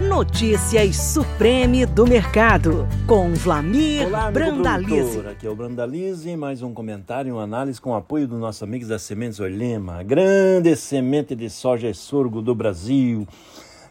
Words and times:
Notícias 0.00 0.96
Supreme 0.96 1.84
do 1.84 2.06
Mercado, 2.06 2.88
com 3.06 3.34
Vlamir 3.34 4.06
Olá, 4.06 4.30
Brandalize. 4.30 5.10
produtor. 5.10 5.28
Aqui 5.28 5.46
é 5.46 5.50
o 5.50 5.54
Brandalize, 5.54 6.36
mais 6.38 6.62
um 6.62 6.72
comentário 6.72 7.28
e 7.28 7.32
uma 7.32 7.42
análise 7.42 7.78
com 7.78 7.90
o 7.90 7.94
apoio 7.94 8.26
dos 8.26 8.40
nossos 8.40 8.62
amigos 8.62 8.88
da 8.88 8.98
Sementes 8.98 9.38
Olema, 9.40 9.98
a 9.98 10.02
grande 10.02 10.74
semente 10.74 11.36
de 11.36 11.50
soja 11.50 11.86
e 11.86 11.92
sorgo 11.92 12.40
do 12.40 12.54
Brasil. 12.54 13.28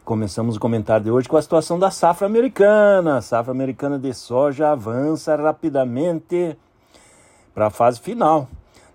Começamos 0.04 0.56
o 0.56 0.60
comentário 0.60 1.04
de 1.04 1.12
hoje 1.12 1.30
com 1.30 1.38
a 1.38 1.42
situação 1.44 1.78
da 1.78 1.92
safra 1.92 2.26
americana. 2.26 3.18
A 3.18 3.22
safra 3.22 3.52
americana 3.52 4.00
de 4.00 4.12
soja 4.12 4.72
avança 4.72 5.36
rapidamente 5.36 6.58
para 7.54 7.68
a 7.68 7.70
fase 7.70 8.00
final. 8.00 8.50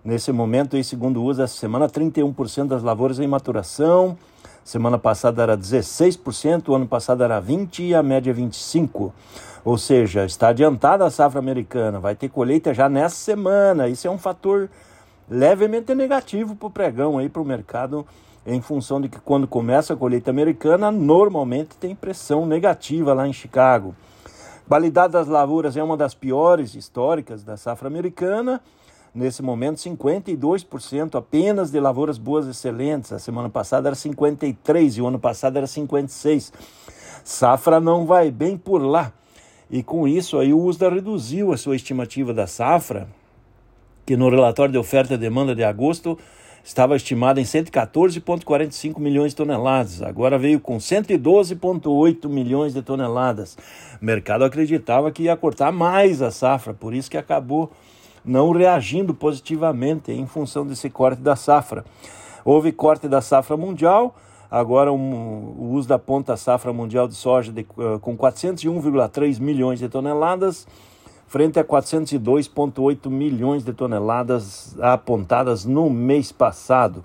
Nesse 0.05 0.33
momento, 0.33 0.75
aí, 0.75 0.83
segundo 0.83 1.23
o 1.23 1.27
USA, 1.27 1.45
essa 1.45 1.57
semana, 1.57 1.89
31% 1.89 2.67
das 2.67 2.83
lavouras 2.83 3.21
em 3.21 3.29
maturação. 3.29 4.19
Semana 4.65 4.99
passada 4.99 5.43
era 5.43 5.59
16%, 5.59 6.69
o 6.69 6.75
ano 6.75 6.89
passado 6.89 7.23
era 7.23 7.41
20% 7.41 7.81
e 7.81 7.95
a 7.95 8.03
média 8.03 8.35
25%. 8.35 9.13
Ou 9.63 9.77
seja, 9.77 10.25
está 10.25 10.49
adiantada 10.49 11.05
a 11.05 11.11
safra 11.11 11.39
americana, 11.39 12.01
vai 12.01 12.15
ter 12.15 12.31
colheita 12.31 12.73
já 12.73 12.89
nessa 12.89 13.17
semana. 13.17 13.89
Isso 13.89 14.07
é 14.07 14.11
um 14.11 14.19
fator 14.19 14.71
levemente 15.29 15.95
negativo 15.95 16.57
para 16.57 16.67
o 16.67 16.71
pregão 16.71 17.19
aí 17.19 17.29
para 17.29 17.43
o 17.43 17.45
mercado, 17.45 18.07
em 18.47 18.61
função 18.63 19.01
de 19.01 19.09
que 19.09 19.21
quando 19.21 19.47
começa 19.47 19.93
a 19.93 19.97
colheita 19.97 20.31
americana, 20.31 20.91
normalmente 20.91 21.77
tem 21.77 21.95
pressão 21.95 22.47
negativa 22.47 23.13
lá 23.13 23.29
em 23.29 23.33
Chicago. 23.33 23.95
Qualidade 24.67 25.13
das 25.13 25.29
lavouras 25.29 25.77
é 25.77 25.83
uma 25.83 25.97
das 25.97 26.15
piores 26.15 26.75
históricas 26.75 27.43
da 27.43 27.57
safra 27.57 27.87
americana. 27.87 28.63
Nesse 29.15 29.43
momento, 29.43 29.77
52% 29.77 31.15
apenas 31.15 31.71
de 31.71 31.79
lavouras 31.79 32.19
boas 32.19 32.49
excelentes. 32.49 33.13
A 33.13 33.19
semana 33.21 33.49
passada 33.49 33.89
era 33.89 33.95
53% 33.95 34.97
e 34.97 35.01
o 35.01 35.07
ano 35.07 35.21
passado 35.21 35.57
era 35.57 35.67
56%. 35.67 36.53
Safra 37.23 37.79
não 37.79 38.07
vai 38.07 38.31
bem 38.33 38.59
por 38.59 38.79
lá. 38.79 39.13
E 39.71 39.85
com 39.85 40.09
isso 40.09 40.37
aí 40.37 40.53
o 40.53 40.61
USDA 40.61 40.91
reduziu 40.91 41.53
a 41.53 41.57
sua 41.57 41.77
estimativa 41.77 42.35
da 42.35 42.49
safra, 42.49 43.09
que 44.05 44.17
no 44.17 44.29
relatório 44.29 44.73
de 44.73 44.79
oferta 44.79 45.15
e 45.15 45.19
demanda 45.19 45.55
de 45.55 45.63
agosto 45.63 46.19
estava 46.65 46.97
estimada 46.97 47.41
em 47.41 47.45
114,45 47.45 48.99
milhões 48.99 49.31
de 49.31 49.37
toneladas. 49.37 50.03
Agora 50.03 50.37
veio 50.37 50.59
com 50.59 50.77
112,8 50.77 52.29
milhões 52.29 52.75
de 52.75 52.83
toneladas. 52.83 53.57
O 54.03 54.05
mercado 54.05 54.45
acreditava 54.45 55.13
que 55.13 55.25
ia 55.25 55.37
cortar 55.37 55.71
mais 55.71 56.21
a 56.21 56.33
safra, 56.33 56.75
por 56.75 56.93
isso 56.93 57.11
que 57.11 57.17
acabou 57.17 57.71
não 58.25 58.53
reagindo 58.53 59.13
positivamente 59.13 60.11
em 60.11 60.27
função 60.27 60.67
desse 60.67 60.89
corte 60.89 61.21
da 61.21 61.37
safra. 61.37 61.85
Houve 62.45 62.73
corte 62.73 63.09
da 63.09 63.21
safra 63.21 63.57
mundial, 63.57 64.15
agora 64.51 64.93
um, 64.93 65.55
o 65.59 65.71
uso 65.73 65.89
da 65.89 65.99
ponta 65.99 66.37
safra 66.37 66.73
mundial 66.73 67.09
de 67.09 67.15
soja 67.15 67.53
de, 67.53 67.67
uh, 67.77 67.99
com 68.01 68.17
401,3 68.17 69.41
milhões 69.41 69.79
de 69.79 69.89
toneladas, 69.89 70.67
frente 71.27 71.59
a 71.59 71.65
402,8 71.65 73.11
milhões 73.11 73.65
de 73.65 73.73
toneladas 73.73 74.77
apontadas 74.81 75.65
no 75.65 75.91
mês 75.91 76.31
passado. 76.31 77.05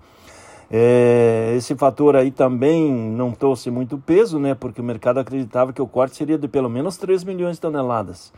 É, 0.72 1.54
esse 1.58 1.73
fator 1.76 2.16
aí 2.16 2.30
também 2.30 2.92
não 2.92 3.31
trouxe 3.31 3.72
muito 3.72 3.98
peso, 3.98 4.38
né? 4.38 4.54
Porque 4.54 4.80
o 4.80 4.83
mercado 4.83 5.20
acreditava 5.20 5.73
que 5.73 5.81
o 5.81 5.88
corte 5.88 6.16
seria 6.16 6.38
de 6.38 6.48
pelo 6.48 6.70
menos 6.70 6.95
3 6.98 7.23
milhões 7.23 7.56
de 7.56 7.61
toneladas. 7.61 8.31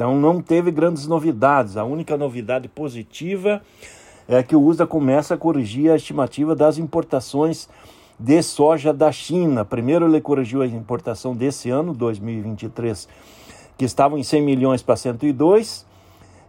Então 0.00 0.18
não 0.18 0.40
teve 0.40 0.70
grandes 0.70 1.06
novidades. 1.06 1.76
A 1.76 1.84
única 1.84 2.16
novidade 2.16 2.68
positiva 2.68 3.60
é 4.26 4.42
que 4.42 4.56
o 4.56 4.62
USDA 4.62 4.86
começa 4.86 5.34
a 5.34 5.36
corrigir 5.36 5.90
a 5.90 5.96
estimativa 5.96 6.56
das 6.56 6.78
importações 6.78 7.68
de 8.18 8.42
soja 8.42 8.94
da 8.94 9.12
China. 9.12 9.62
Primeiro 9.62 10.06
ele 10.06 10.18
corrigiu 10.18 10.62
a 10.62 10.66
importação 10.66 11.36
desse 11.36 11.68
ano, 11.68 11.92
2023, 11.92 13.06
que 13.76 13.84
estavam 13.84 14.16
em 14.16 14.22
100 14.22 14.40
milhões 14.40 14.82
para 14.82 14.96
102, 14.96 15.84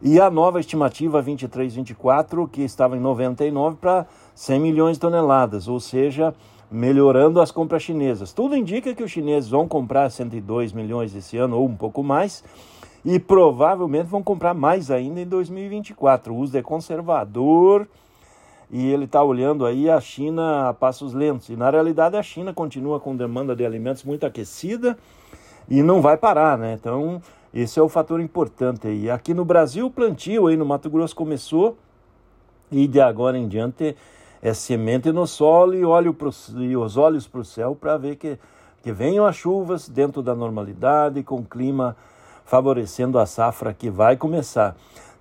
e 0.01 0.17
a 0.17 0.31
nova 0.31 0.61
estimativa 0.61 1.21
23-24, 1.21 2.49
que 2.49 2.61
estava 2.61 2.95
em 2.95 3.01
99 3.01 3.75
para 3.81 4.05
100 4.33 4.61
milhões 4.61 4.95
de 4.95 5.01
toneladas, 5.01 5.67
ou 5.67 5.81
seja, 5.81 6.33
melhorando 6.71 7.41
as 7.41 7.51
compras 7.51 7.83
chinesas. 7.83 8.31
Tudo 8.31 8.55
indica 8.55 8.95
que 8.95 9.03
os 9.03 9.11
chineses 9.11 9.49
vão 9.49 9.67
comprar 9.67 10.09
102 10.09 10.71
milhões 10.71 11.13
esse 11.13 11.35
ano 11.35 11.57
ou 11.57 11.67
um 11.67 11.75
pouco 11.75 12.01
mais, 12.01 12.45
e 13.03 13.19
provavelmente 13.19 14.07
vão 14.07 14.21
comprar 14.21 14.53
mais 14.53 14.91
ainda 14.91 15.19
em 15.19 15.25
2024. 15.25 16.33
O 16.33 16.37
uso 16.37 16.57
é 16.57 16.61
conservador 16.61 17.87
e 18.69 18.91
ele 18.91 19.05
está 19.05 19.23
olhando 19.23 19.65
aí 19.65 19.89
a 19.89 19.99
China 19.99 20.69
a 20.69 20.73
passos 20.73 21.13
lentos. 21.13 21.49
E 21.49 21.55
na 21.55 21.69
realidade 21.69 22.15
a 22.15 22.23
China 22.23 22.53
continua 22.53 22.99
com 22.99 23.15
demanda 23.15 23.55
de 23.55 23.65
alimentos 23.65 24.03
muito 24.03 24.25
aquecida 24.25 24.97
e 25.69 25.81
não 25.81 26.01
vai 26.01 26.15
parar, 26.15 26.57
né? 26.57 26.73
Então 26.79 27.21
esse 27.53 27.79
é 27.79 27.81
o 27.81 27.89
fator 27.89 28.21
importante 28.21 28.87
aí. 28.87 29.09
Aqui 29.09 29.33
no 29.33 29.43
Brasil 29.43 29.87
o 29.87 29.91
plantio 29.91 30.47
aí 30.47 30.55
no 30.55 30.65
Mato 30.65 30.89
Grosso 30.89 31.15
começou 31.15 31.77
e 32.71 32.87
de 32.87 33.01
agora 33.01 33.37
em 33.37 33.47
diante 33.47 33.95
é 34.41 34.53
semente 34.53 35.11
no 35.11 35.27
solo 35.27 35.75
e, 35.75 35.85
olho 35.85 36.13
pro, 36.13 36.31
e 36.57 36.75
os 36.75 36.97
olhos 36.97 37.27
para 37.27 37.41
o 37.41 37.45
céu 37.45 37.75
para 37.79 37.97
ver 37.97 38.15
que, 38.15 38.39
que 38.81 38.91
venham 38.91 39.25
as 39.25 39.35
chuvas 39.35 39.87
dentro 39.87 40.23
da 40.23 40.33
normalidade, 40.33 41.21
com 41.21 41.43
clima 41.43 41.95
favorecendo 42.51 43.17
a 43.17 43.25
safra 43.25 43.73
que 43.73 43.89
vai 43.89 44.17
começar. 44.17 44.75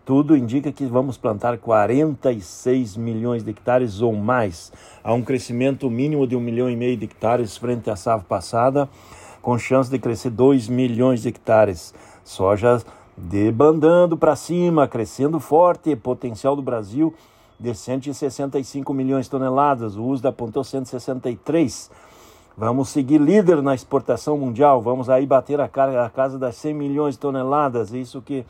Tudo 0.04 0.36
indica 0.36 0.72
que 0.72 0.84
vamos 0.84 1.16
plantar 1.16 1.58
46 1.58 2.96
milhões 2.96 3.44
de 3.44 3.50
hectares 3.50 4.00
ou 4.00 4.12
mais. 4.12 4.72
Há 5.04 5.12
um 5.14 5.22
crescimento 5.22 5.88
mínimo 5.88 6.26
de 6.26 6.34
um 6.34 6.40
milhão 6.40 6.68
e 6.68 6.74
meio 6.74 6.96
de 6.96 7.04
hectares 7.04 7.56
frente 7.56 7.88
à 7.88 7.94
safra 7.94 8.26
passada, 8.28 8.88
com 9.40 9.56
chance 9.56 9.88
de 9.88 9.96
crescer 9.96 10.30
2 10.30 10.66
milhões 10.66 11.22
de 11.22 11.28
hectares. 11.28 11.94
Soja 12.24 12.82
debandando 13.16 14.16
para 14.16 14.34
cima, 14.34 14.88
crescendo 14.88 15.38
forte, 15.38 15.94
potencial 15.94 16.56
do 16.56 16.62
Brasil 16.62 17.14
de 17.60 17.72
165 17.72 18.92
milhões 18.92 19.26
de 19.26 19.30
toneladas, 19.30 19.94
o 19.94 20.02
USDA 20.02 20.30
apontou 20.30 20.64
163 20.64 21.92
Vamos 22.56 22.90
seguir 22.90 23.18
líder 23.18 23.62
na 23.62 23.74
exportação 23.74 24.36
mundial, 24.36 24.82
vamos 24.82 25.08
aí 25.08 25.24
bater 25.24 25.60
a, 25.60 25.68
cara, 25.68 26.04
a 26.04 26.10
casa 26.10 26.38
das 26.38 26.56
100 26.56 26.74
milhões 26.74 27.14
de 27.14 27.20
toneladas, 27.20 27.92
isso 27.92 28.20
que, 28.20 28.44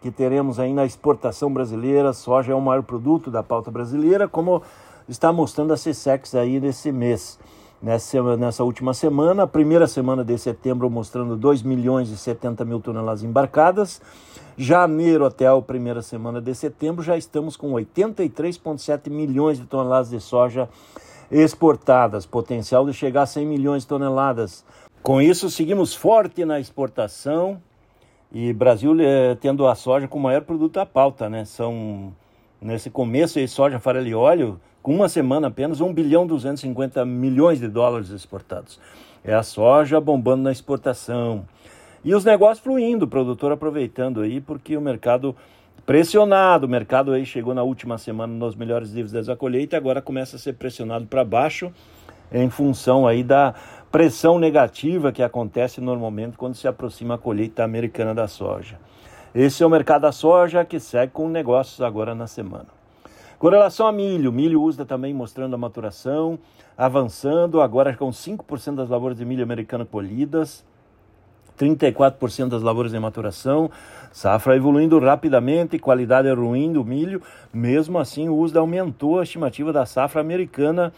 que 0.00 0.10
teremos 0.10 0.58
aí 0.58 0.72
na 0.72 0.84
exportação 0.84 1.52
brasileira. 1.52 2.12
Soja 2.12 2.52
é 2.52 2.54
o 2.54 2.60
maior 2.60 2.82
produto 2.82 3.30
da 3.30 3.42
pauta 3.42 3.70
brasileira, 3.70 4.26
como 4.26 4.62
está 5.08 5.32
mostrando 5.32 5.72
a 5.72 5.76
CSEX 5.76 6.34
aí 6.34 6.58
nesse 6.58 6.90
mês. 6.90 7.38
Nessa, 7.80 8.36
nessa 8.38 8.64
última 8.64 8.94
semana, 8.94 9.42
a 9.42 9.46
primeira 9.46 9.86
semana 9.86 10.24
de 10.24 10.36
setembro 10.38 10.88
mostrando 10.88 11.36
2 11.36 11.62
milhões 11.62 12.08
e 12.08 12.16
70 12.16 12.64
mil 12.64 12.80
toneladas 12.80 13.22
embarcadas. 13.22 14.00
Janeiro 14.56 15.26
até 15.26 15.46
a 15.46 15.60
primeira 15.60 16.00
semana 16.00 16.40
de 16.40 16.54
setembro 16.54 17.04
já 17.04 17.18
estamos 17.18 17.54
com 17.54 17.72
83,7 17.72 19.10
milhões 19.10 19.58
de 19.58 19.66
toneladas 19.66 20.08
de 20.08 20.18
soja 20.20 20.62
embarcadas 20.62 20.86
exportadas, 21.30 22.26
potencial 22.26 22.86
de 22.86 22.92
chegar 22.92 23.22
a 23.22 23.26
100 23.26 23.46
milhões 23.46 23.82
de 23.82 23.88
toneladas. 23.88 24.64
Com 25.02 25.20
isso, 25.20 25.50
seguimos 25.50 25.94
forte 25.94 26.44
na 26.44 26.58
exportação 26.58 27.60
e 28.32 28.52
Brasil 28.52 28.96
é, 29.00 29.34
tendo 29.36 29.66
a 29.66 29.74
soja 29.74 30.08
como 30.08 30.24
maior 30.24 30.42
produto 30.42 30.74
da 30.74 30.86
pauta, 30.86 31.28
né? 31.28 31.44
São, 31.44 32.12
nesse 32.60 32.90
começo, 32.90 33.38
de 33.38 33.46
soja, 33.46 33.78
farelo 33.78 34.06
e 34.06 34.14
óleo, 34.14 34.60
com 34.82 34.94
uma 34.94 35.08
semana 35.08 35.48
apenas, 35.48 35.80
1 35.80 35.92
bilhão 35.92 36.26
250 36.26 37.04
milhões 37.04 37.60
de 37.60 37.68
dólares 37.68 38.10
exportados. 38.10 38.80
É 39.24 39.34
a 39.34 39.42
soja 39.42 40.00
bombando 40.00 40.42
na 40.42 40.52
exportação. 40.52 41.44
E 42.04 42.14
os 42.14 42.24
negócios 42.24 42.60
fluindo, 42.62 43.04
o 43.04 43.08
produtor 43.08 43.50
aproveitando 43.50 44.20
aí, 44.20 44.40
porque 44.40 44.76
o 44.76 44.80
mercado 44.80 45.34
pressionado. 45.86 46.66
O 46.66 46.68
mercado 46.68 47.12
aí 47.12 47.24
chegou 47.24 47.54
na 47.54 47.62
última 47.62 47.96
semana 47.96 48.34
nos 48.34 48.56
melhores 48.56 48.92
níveis 48.92 49.26
da 49.26 49.36
colheita 49.36 49.76
e 49.76 49.78
agora 49.78 50.02
começa 50.02 50.34
a 50.36 50.38
ser 50.38 50.54
pressionado 50.54 51.06
para 51.06 51.24
baixo 51.24 51.72
em 52.32 52.50
função 52.50 53.06
aí 53.06 53.22
da 53.22 53.54
pressão 53.90 54.36
negativa 54.36 55.12
que 55.12 55.22
acontece 55.22 55.80
normalmente 55.80 56.36
quando 56.36 56.56
se 56.56 56.66
aproxima 56.66 57.14
a 57.14 57.18
colheita 57.18 57.62
americana 57.62 58.12
da 58.12 58.26
soja. 58.26 58.78
Esse 59.32 59.62
é 59.62 59.66
o 59.66 59.70
mercado 59.70 60.02
da 60.02 60.12
soja 60.12 60.64
que 60.64 60.80
segue 60.80 61.12
com 61.12 61.28
negócios 61.28 61.80
agora 61.80 62.14
na 62.14 62.26
semana. 62.26 62.66
Com 63.38 63.48
relação 63.48 63.86
a 63.86 63.92
milho, 63.92 64.32
milho 64.32 64.62
usa 64.62 64.84
também 64.84 65.14
mostrando 65.14 65.54
a 65.54 65.58
maturação, 65.58 66.38
avançando, 66.76 67.60
agora 67.60 67.94
com 67.94 68.10
5% 68.10 68.74
das 68.74 68.88
lavouras 68.88 69.18
de 69.18 69.24
milho 69.24 69.42
americano 69.42 69.86
colhidas. 69.86 70.64
34% 71.56 72.48
das 72.48 72.62
lavouras 72.62 72.94
em 72.94 73.00
maturação, 73.00 73.70
safra 74.12 74.56
evoluindo 74.56 74.98
rapidamente, 74.98 75.78
qualidade 75.78 76.30
ruim 76.30 76.72
do 76.72 76.84
milho, 76.84 77.22
mesmo 77.52 77.98
assim 77.98 78.28
o 78.28 78.36
USDA 78.36 78.60
aumentou 78.60 79.18
a 79.18 79.22
estimativa 79.22 79.72
da 79.72 79.86
safra 79.86 80.20
americana 80.20 80.92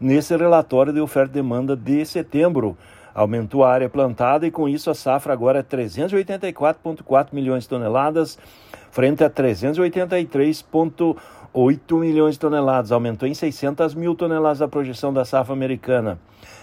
nesse 0.00 0.36
relatório 0.36 0.92
de 0.92 1.00
oferta 1.00 1.32
e 1.32 1.34
demanda 1.34 1.76
de 1.76 2.04
setembro. 2.04 2.76
Aumentou 3.14 3.62
a 3.62 3.72
área 3.72 3.88
plantada 3.88 4.44
e 4.46 4.50
com 4.50 4.68
isso 4.68 4.90
a 4.90 4.94
safra 4.94 5.32
agora 5.32 5.60
é 5.60 5.62
384,4 5.62 7.28
milhões 7.32 7.62
de 7.62 7.68
toneladas, 7.68 8.36
frente 8.90 9.22
a 9.22 9.30
383,8 9.30 12.00
milhões 12.00 12.34
de 12.34 12.40
toneladas. 12.40 12.90
Aumentou 12.90 13.28
em 13.28 13.34
600 13.34 13.94
mil 13.94 14.16
toneladas 14.16 14.60
a 14.60 14.66
projeção 14.66 15.12
da 15.12 15.24
safra 15.24 15.52
americana. 15.52 16.18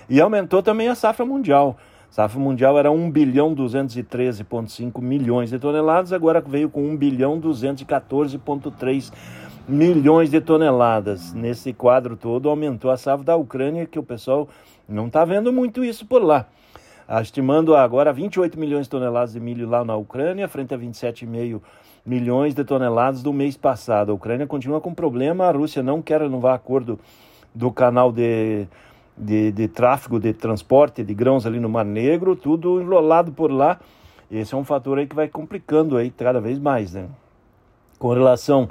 E 0.10 0.20
aumentou 0.20 0.62
também 0.62 0.90
a 0.90 0.96
safra 0.96 1.26
mundial 1.26 1.78
Safra 2.12 2.38
mundial 2.38 2.78
era 2.78 2.92
1 2.92 3.10
bilhão 3.10 3.56
213,5 3.56 5.02
milhões 5.02 5.50
de 5.50 5.58
toneladas, 5.58 6.12
agora 6.12 6.42
veio 6.42 6.70
com 6.70 6.84
1 6.84 6.98
bilhão 6.98 7.40
214,3 7.40 9.14
milhões 9.66 10.30
de 10.30 10.42
toneladas. 10.42 11.34
Nesse 11.34 11.72
quadro 11.72 12.18
todo 12.18 12.50
aumentou 12.50 12.92
a 12.92 12.98
safra 12.98 13.24
da 13.24 13.38
Ucrânia, 13.38 13.86
que 13.86 13.98
o 13.98 14.04
pessoal 14.04 14.50
não 14.90 15.08
está 15.08 15.24
vendo 15.24 15.54
muito 15.54 15.86
isso 15.86 16.06
por 16.06 16.22
lá. 16.22 16.48
Estimando 17.22 17.78
agora 17.78 18.12
28 18.12 18.60
milhões 18.60 18.88
de 18.88 18.90
toneladas 18.90 19.32
de 19.32 19.40
milho 19.40 19.70
lá 19.70 19.86
na 19.86 19.96
Ucrânia, 19.96 20.50
frente 20.50 20.74
a 20.74 20.78
27,5 20.78 21.62
milhões 22.06 22.54
de 22.54 22.66
toneladas 22.66 23.24
do 23.24 23.32
mês 23.32 23.56
passado. 23.56 24.12
A 24.12 24.16
Ucrânia 24.16 24.46
continua 24.46 24.82
com 24.82 24.94
problema, 24.94 25.46
a 25.46 25.52
Rússia 25.52 25.82
não 25.82 26.02
quer 26.02 26.20
renovar 26.20 26.56
acordo 26.56 27.00
do 27.56 27.72
canal 27.72 28.12
de 28.12 28.68
de, 29.18 29.52
de 29.52 29.68
tráfego, 29.68 30.20
de 30.20 30.34
transporte 30.34 31.04
de 31.04 31.14
grãos 31.14 31.46
ali 31.46 31.60
no 31.60 31.70
Mar 31.70 31.86
Negro, 31.86 32.36
tudo 32.36 32.82
enrolado 32.82 33.32
por 33.32 33.52
lá. 33.52 33.80
Esse 34.30 34.54
é 34.54 34.58
um 34.58 34.64
fator 34.64 34.98
aí 34.98 35.08
que 35.08 35.16
vai 35.16 35.28
complicando 35.28 35.98
aí 35.98 36.10
cada 36.10 36.40
vez 36.40 36.58
mais, 36.58 36.94
né? 36.94 37.08
Com 38.00 38.14
relação 38.14 38.70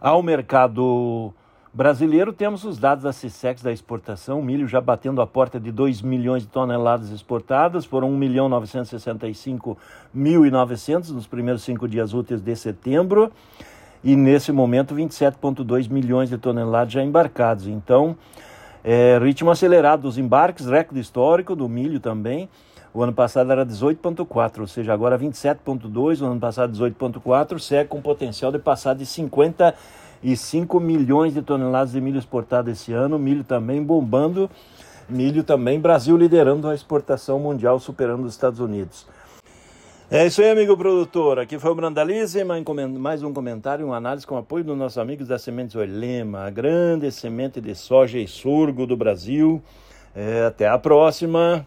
ao 0.00 0.22
mercado 0.22 1.32
brasileiro, 1.74 2.32
temos 2.32 2.64
os 2.64 2.78
dados 2.78 3.04
da 3.04 3.12
CISEX 3.12 3.60
da 3.60 3.72
exportação, 3.72 4.40
milho 4.40 4.68
já 4.68 4.80
batendo 4.80 5.20
a 5.20 5.26
porta 5.26 5.58
de 5.58 5.72
2 5.72 6.02
milhões 6.02 6.44
de 6.44 6.48
toneladas 6.48 7.10
exportadas, 7.10 7.84
foram 7.84 8.12
1 8.12 8.16
milhão 8.16 8.48
965.900 8.48 11.10
nos 11.10 11.26
primeiros 11.26 11.64
cinco 11.64 11.88
dias 11.88 12.14
úteis 12.14 12.40
de 12.40 12.54
setembro, 12.54 13.32
e 14.04 14.14
nesse 14.14 14.52
momento 14.52 14.94
27,2 14.94 15.90
milhões 15.90 16.30
de 16.30 16.38
toneladas 16.38 16.92
já 16.92 17.02
embarcados. 17.02 17.66
Então, 17.66 18.16
é, 18.84 19.18
ritmo 19.18 19.50
acelerado 19.50 20.02
dos 20.02 20.18
embarques, 20.18 20.66
recorde 20.66 21.00
histórico 21.00 21.56
do 21.56 21.66
milho 21.66 21.98
também. 21.98 22.50
O 22.92 23.02
ano 23.02 23.14
passado 23.14 23.50
era 23.50 23.64
18,4, 23.64 24.60
ou 24.60 24.66
seja, 24.68 24.92
agora 24.92 25.18
27,2, 25.18 26.20
o 26.20 26.26
ano 26.26 26.38
passado 26.38 26.72
18,4, 26.72 27.58
segue 27.58 27.88
com 27.88 28.00
potencial 28.02 28.52
de 28.52 28.58
passar 28.58 28.94
de 28.94 29.06
55 29.06 30.78
milhões 30.78 31.32
de 31.32 31.42
toneladas 31.42 31.92
de 31.92 32.00
milho 32.00 32.18
exportado 32.18 32.70
esse 32.70 32.92
ano. 32.92 33.18
Milho 33.18 33.42
também 33.42 33.82
bombando, 33.82 34.48
milho 35.08 35.42
também, 35.42 35.80
Brasil 35.80 36.16
liderando 36.16 36.68
a 36.68 36.74
exportação 36.74 37.40
mundial, 37.40 37.80
superando 37.80 38.26
os 38.26 38.34
Estados 38.34 38.60
Unidos. 38.60 39.06
É 40.10 40.26
isso 40.26 40.42
aí, 40.42 40.50
amigo 40.50 40.76
produtor. 40.76 41.38
Aqui 41.38 41.58
foi 41.58 41.70
o 41.70 41.74
Brandalize, 41.74 42.44
mais 42.44 43.22
um 43.22 43.32
comentário, 43.32 43.86
uma 43.86 43.96
análise 43.96 44.26
com 44.26 44.36
apoio 44.36 44.62
dos 44.62 44.76
nossos 44.76 44.98
amigos 44.98 45.26
da 45.26 45.38
Sementes 45.38 45.74
Olema, 45.74 46.40
a 46.40 46.50
grande 46.50 47.10
semente 47.10 47.58
de 47.58 47.74
soja 47.74 48.18
e 48.18 48.28
sorgo 48.28 48.86
do 48.86 48.98
Brasil. 48.98 49.62
É, 50.14 50.44
até 50.44 50.68
a 50.68 50.78
próxima. 50.78 51.66